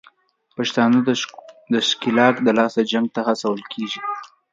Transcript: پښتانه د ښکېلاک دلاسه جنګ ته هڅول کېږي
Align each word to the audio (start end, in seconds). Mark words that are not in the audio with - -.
پښتانه 0.55 0.97
د 1.73 1.75
ښکېلاک 1.87 2.35
دلاسه 2.47 2.81
جنګ 2.91 3.07
ته 3.15 3.21
هڅول 3.27 3.59
کېږي 3.73 4.01